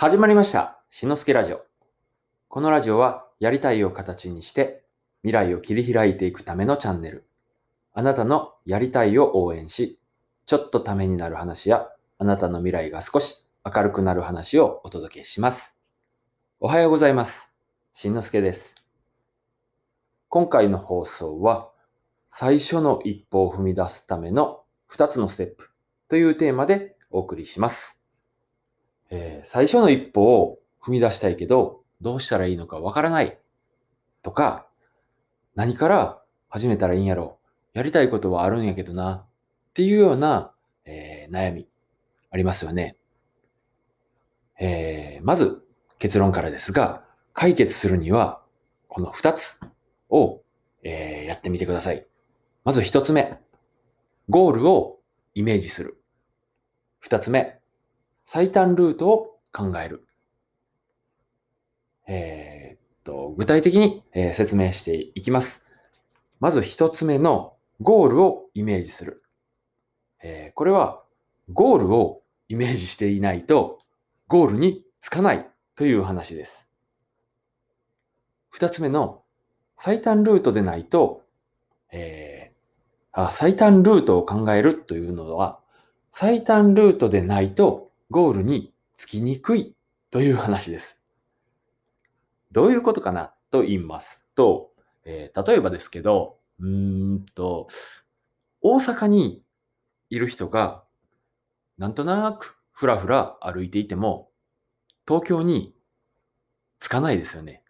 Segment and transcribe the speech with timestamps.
[0.00, 0.80] 始まりました。
[0.88, 1.60] しのすけラジオ。
[2.48, 4.82] このラジオは、やりたいを形にして、
[5.20, 7.28] 未来を切り開いていくためのチャンネル。
[7.92, 10.00] あなたのやりたいを応援し、
[10.46, 11.86] ちょっとためになる話や、
[12.16, 15.78] あなたの未来が少し明るくなる話をお届けします。
[16.60, 17.54] おはようございます。
[17.92, 18.74] しんのすけです。
[20.30, 21.72] 今回の放送は、
[22.26, 25.68] 最初の一歩を踏み出すための2つのステップ
[26.08, 27.99] というテーマでお送りします。
[29.10, 33.38] えー最初の一歩を踏み出したいけど、どうしたらいいのかわからない
[34.22, 34.66] とか、
[35.54, 37.38] 何から始めたらいいんやろ
[37.74, 39.26] うやりたいことはあるんやけどな
[39.70, 40.52] っていうような、
[40.84, 41.68] えー悩み
[42.30, 42.96] ありますよね。
[44.58, 45.64] えーまず
[45.98, 48.42] 結論からですが、解決するには
[48.88, 49.60] この2つ
[50.08, 50.42] を、
[50.82, 52.06] えーやってみてください。
[52.64, 53.38] まず1つ目、
[54.28, 54.98] ゴールを
[55.34, 56.02] イメージする。
[57.02, 57.59] 2つ目、
[58.32, 60.06] 最短ルートを考える。
[62.06, 65.66] えーっと、具体的に、え説明していきます。
[66.38, 69.24] まず一つ目のゴールをイメージする。
[70.22, 71.02] えーこれは
[71.52, 73.80] ゴールをイメージしていないと
[74.28, 76.70] ゴールにつかないという話です。
[78.48, 79.24] 二つ目の
[79.74, 81.24] 最短ルートでないと、
[81.90, 85.58] えーあ最短ルートを考えるというのは
[86.10, 89.76] 最短ルートでないとゴールに着きにくい
[90.10, 91.00] という話です。
[92.50, 94.72] どういうことかなと言いますと、
[95.04, 97.68] えー例えばですけど、うーんと、
[98.62, 99.42] 大阪に
[100.10, 100.82] いる人が、
[101.78, 104.32] なんとなくふらふら歩いていても、
[105.06, 105.72] 東京に
[106.80, 107.62] 着かないですよね。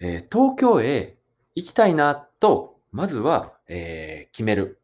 [0.00, 1.16] えー東京へ
[1.56, 4.80] 行きたいなと、まずは、えー決める。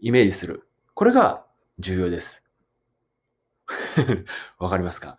[0.00, 0.66] イメージする。
[0.94, 1.44] これが
[1.78, 2.44] 重要です。
[4.58, 5.16] わかりますか？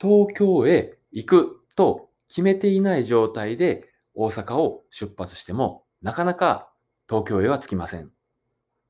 [0.00, 6.70] 東京へ行くと決めていない状態で大阪を出発してもなかなか
[7.08, 8.12] 東京へは着きません。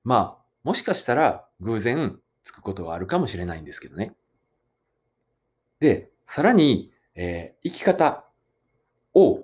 [0.05, 4.15] まあ、もしかしたら偶然着くことはあるかもしれないんですけどね。
[5.79, 8.25] で、さらに、えー生き方
[9.15, 9.37] を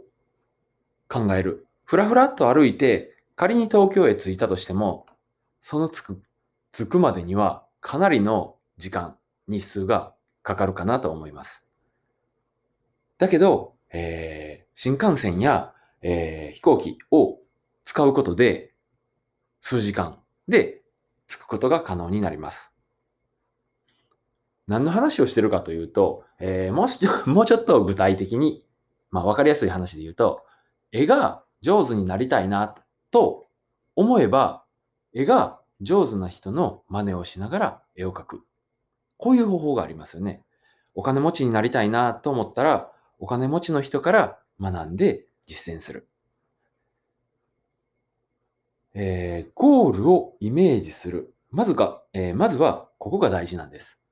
[1.08, 1.66] 考える。
[1.84, 5.06] ふらふらっと歩いて仮に東京へ着いたとしても、
[5.60, 6.22] その着く、
[6.76, 9.16] 着くまでにはかなりの時間、
[9.48, 11.66] 日数がかかるかなと思います。
[13.16, 15.72] だけど、えー新幹線や、
[16.02, 17.38] えー飛行機を
[17.86, 18.74] 使うことで、
[19.62, 20.82] 数時間で
[21.26, 22.76] 着くことが可能になります。
[24.66, 28.66] 何の話をしてるかというと、えーもうし もうちょっと具体的に、
[29.08, 30.44] まあわかりやすい話で言うと、
[30.92, 32.74] 絵が上手になりたいな
[33.10, 33.46] と
[33.94, 34.62] 思えば、
[35.14, 38.42] 絵が上手な人の真似をしながら絵を描く。
[39.18, 40.42] こういう方法がありますよね。
[40.94, 46.08] お金持ちになりたいなと思ったら、お金持ちの人から学んで実践する。
[48.94, 51.34] えーゴールをイメージする。
[51.50, 54.02] まずが、えーまずはここが大事なんです。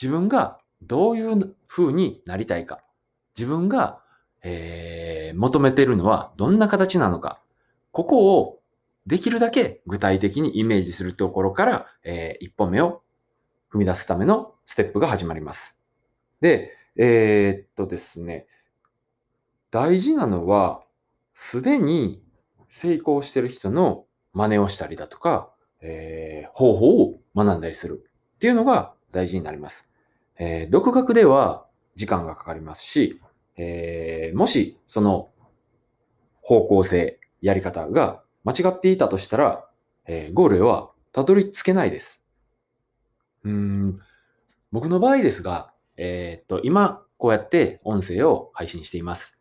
[0.00, 2.80] 自分がどういう風になりたいか。
[3.36, 4.00] 自分が、
[4.42, 7.40] えー求めているのはどんな形なのか。
[7.92, 8.59] ここを
[9.06, 13.02] できるだけ具体的にイメージするところから、えー一歩目を
[13.72, 15.80] 踏み出すためのステップが始まります。
[16.40, 18.46] で、えーっとですね、
[19.70, 20.82] 大事なのは、
[21.34, 22.22] すでに
[22.68, 25.50] 成功してる人の真似をしたりだとか、
[25.80, 28.04] えー方法を学んだりする
[28.36, 29.90] っていうのが大事になります。
[30.38, 33.20] えー独学では時間がかかりますし、
[33.56, 35.30] えーもしその
[36.42, 39.64] 方向性、やり方が間違っていたとしたら、
[40.06, 42.26] えーゴールへはたどり着けないです。
[43.44, 44.00] うん、
[44.72, 49.40] 僕の場合ですが、えーっと、今、こうやって音声を配信しています。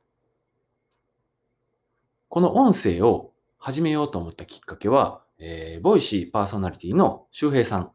[2.27, 7.91] この音声を始めようと思ったきっかけは、えーボイシーパーソナリティの周平さん。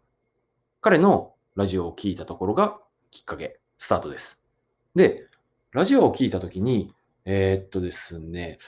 [0.81, 2.79] 彼のラジオを聞いたところが
[3.11, 4.45] きっかけ、スタートです。
[4.95, 5.29] で、
[5.73, 8.59] ラジオを聞いたときに、えーっとですね、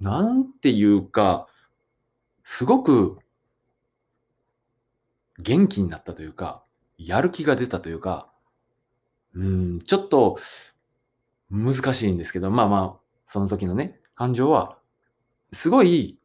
[0.00, 1.46] なんていうか、
[2.42, 3.18] すごく
[5.38, 6.64] 元気になったというか、
[6.98, 8.30] やる気が出たというか、
[9.34, 10.38] うん、ちょっと
[11.50, 14.78] 難しいんですけど、まあまあ、その時のね、感情は、
[15.52, 16.18] すごい、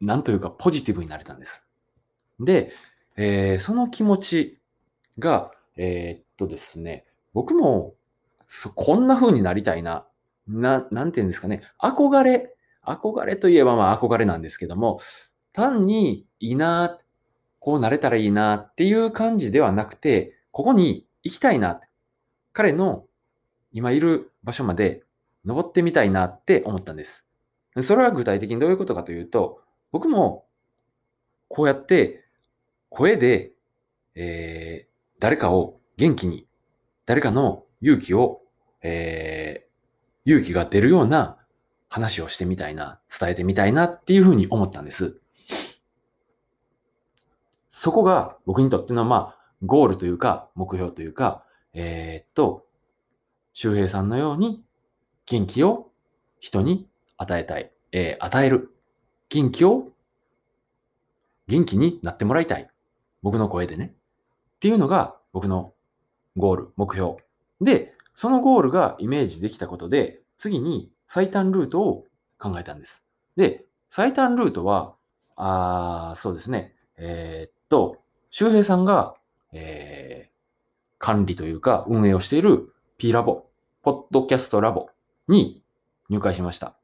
[0.00, 1.68] なんというかポジティブになれたんです。
[2.40, 2.72] で、
[3.16, 4.60] えーその気持ち
[5.18, 7.94] が、えーっとですね、僕も
[8.74, 10.06] こんな風になりたいな、
[10.46, 12.51] な、なんていうんですかね、憧れ、
[12.84, 15.00] 憧れといえばまあ憧れなんですけども、
[15.52, 16.98] 単にいいな、
[17.58, 21.80] こうなれたらいいなっていう感じではなくて、ここに行きたいな。
[22.52, 23.06] 彼の
[23.72, 25.04] 今いる場所まで
[25.44, 27.28] 登ってみたいなって思ったんです。
[27.80, 29.60] それは具体的にどういうことかというと、
[29.92, 30.46] 僕も
[31.48, 32.24] こうやって
[32.88, 33.52] 声で、
[34.14, 36.46] えー、誰かを元気に、
[37.06, 38.42] 誰かの勇気を、
[38.82, 41.38] えー、勇気が出るような
[41.92, 45.20] 話をしてみたいな、伝えてみたいなっていうふうに思ったんです。
[47.68, 51.44] そこが僕にとっての、まあ、ゴールというか、目標というか、
[51.74, 52.64] えー、っと、
[53.52, 54.64] 周平さんのように
[55.26, 55.90] 元気を
[56.40, 57.70] 人に与えたい。
[57.92, 58.74] えー、与える。
[59.28, 59.90] 元気を
[61.46, 62.70] 元気になってもらいたい。
[63.22, 63.94] 僕の声でね。
[64.56, 65.74] っていうのが僕の
[66.38, 67.16] ゴール、目標。
[67.60, 72.06] で、そのゴールがイメージできたことで、次に最短ルートを
[72.38, 73.04] 考えたんです。
[73.36, 74.94] で、最短ルートは、
[75.36, 76.74] あそうですね。
[76.96, 77.98] えー、っと、
[78.30, 79.12] 周平さんが、
[79.52, 80.32] えー、
[80.96, 83.44] 管理というか運営をしている P ラボ、
[83.82, 84.88] ポッドキャストラボ
[85.28, 85.62] に
[86.08, 86.76] 入会しました。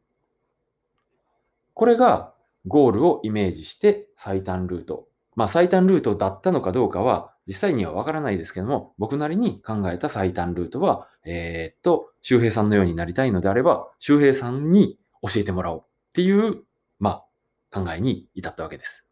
[1.73, 2.35] これが
[2.67, 5.09] ゴールをイメージして最短ルート。
[5.37, 15.83] まあ最短ルートだったのかどうかは実際にはわからないですけども、僕なりに考えた最短ルートは、えー、っと、周平さんのようになりたいのであれば、周平さんに教えてもらおうっ
[16.15, 16.63] ていう、
[16.99, 17.23] ま
[17.71, 19.11] あ、考えに至ったわけです。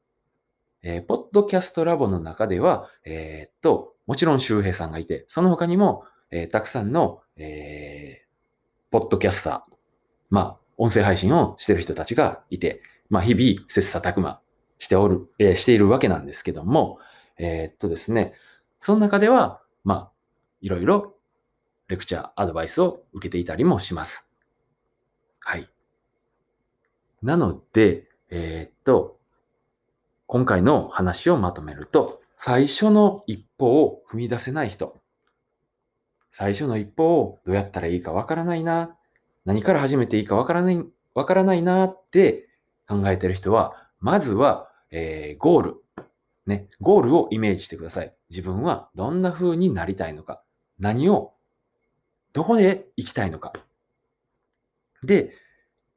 [0.82, 9.74] えー、ポッドキャストラボの中では、えー、っと、もちろん周平さんがいて、その他にも、えー、たくさんの、えー、ポッドキャスター、
[10.30, 12.80] まあ、音声配信をしてる人たちがいて、
[13.10, 14.40] まあ、日々、切磋琢磨
[14.78, 16.98] しておる、えー、しているわけなんですけども、
[17.36, 18.32] えー、っとですね、
[18.78, 20.12] その中では、まあ、
[20.62, 21.15] いろいろ
[21.88, 24.30] レクチャー、アドバイスを受けていたりもします。
[25.40, 25.68] はい。
[27.22, 29.18] なので、えー、っと、
[30.26, 35.00] 今回の話をまとめると、最初の一歩を踏み出せない人。
[36.30, 38.96] 最初の一歩をどうやったらいいかわからないな。
[39.44, 40.84] 何から始めていいかわからない、
[41.14, 42.48] わからないなって
[42.88, 45.76] 考えてる人は、まずは、えー、ゴール。
[46.46, 48.14] ね、ゴールをイメージしてください。
[48.28, 50.42] 自分はどんな風になりたいのか。
[50.78, 51.32] 何を、
[52.36, 53.54] どこで行きたいのか。
[55.02, 55.32] で、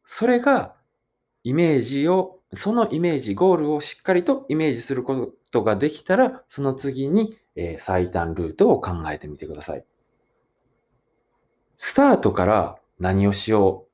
[0.06, 0.78] それが、
[1.44, 9.86] イメージを、そのイメージ、ゴールをしっかりとイメージすることができたら、その次に、え、最短ルートを考えてみてください。
[11.76, 13.92] スタートから何をしよう。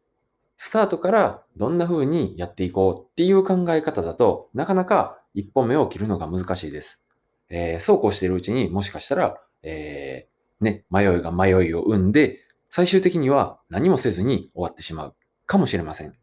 [0.55, 7.07] スタートからどんな風にやっていこうっていう考え方だと、なかなか一歩目を切るのが難しいです。
[7.49, 15.15] えー、そうこうしているうちにもしかしたら、えー、ね、迷いが迷いを生んで、最終的には何もせずに終わってしまう
[15.45, 16.15] かもしれません。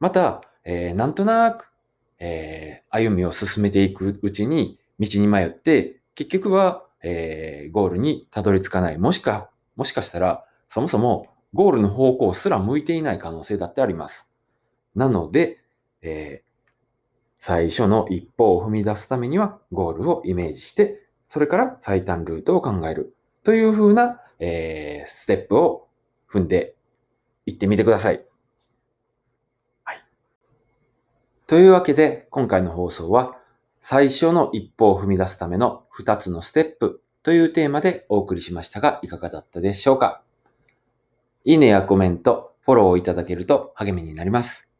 [0.00, 1.72] また、えー、なんとなく、
[2.18, 8.98] えー、歩みを進めていくうちに道に迷って、結局は、えー、ゴールにたどり着かない。
[8.98, 14.32] もしか、もしかしたら、そもそもゴールの方向すら向いていない可能性だってあります。
[14.94, 15.58] なので、
[16.00, 16.52] えー、
[17.38, 25.88] 最初の一歩を踏み出すためにはゴールをイメージして、それから最短ルートを考えるというふうな、えー、ステップを
[26.30, 26.74] 踏んで
[27.46, 28.24] いってみてください。
[29.84, 29.98] はい。
[31.46, 33.36] というわけで、今回の放送は、
[33.80, 40.22] 最初の一歩を踏み出すための2つのステップというテーマでお送りしましたが、いかがだったでしょうか？
[41.44, 44.72] いいねやコメント、フォローをいただけると励みになります。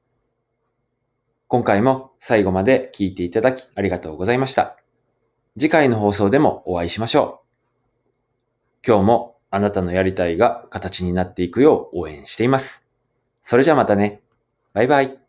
[1.48, 4.76] 今回も最後まで聞いていただきありがとうございました。
[5.58, 7.41] 次回の放送でもお会いしましょう。
[8.84, 12.88] 今日もあなたのやりたいが形になっていくよう応援しています。
[13.40, 14.22] それじゃあまたね。
[14.72, 15.21] バイバイ。